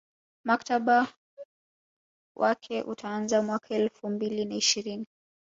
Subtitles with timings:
[0.45, 1.07] mkataba
[2.35, 5.05] wake utaanza mwaka elfu mbili na ishirini